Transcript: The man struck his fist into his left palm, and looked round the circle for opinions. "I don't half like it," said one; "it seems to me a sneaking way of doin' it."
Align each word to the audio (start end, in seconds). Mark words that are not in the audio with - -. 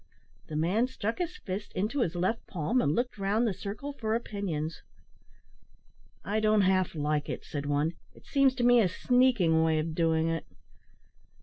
The 0.47 0.55
man 0.55 0.87
struck 0.87 1.19
his 1.19 1.37
fist 1.37 1.71
into 1.75 1.99
his 1.99 2.15
left 2.15 2.47
palm, 2.47 2.81
and 2.81 2.95
looked 2.95 3.19
round 3.19 3.45
the 3.45 3.53
circle 3.53 3.93
for 3.93 4.15
opinions. 4.15 4.81
"I 6.25 6.39
don't 6.39 6.61
half 6.61 6.95
like 6.95 7.29
it," 7.29 7.45
said 7.45 7.67
one; 7.67 7.93
"it 8.15 8.25
seems 8.25 8.55
to 8.55 8.63
me 8.63 8.79
a 8.81 8.87
sneaking 8.89 9.61
way 9.61 9.77
of 9.77 9.93
doin' 9.93 10.27
it." 10.27 10.47